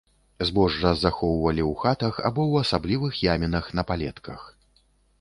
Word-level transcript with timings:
Збожжа 0.49 0.93
захоўвалі 1.01 1.63
ў 1.71 1.83
хатах 1.83 2.19
або 2.31 2.41
ў 2.51 2.65
асаблівых 2.65 3.23
ямінах 3.37 3.73
на 3.81 3.89
палетках. 3.93 4.53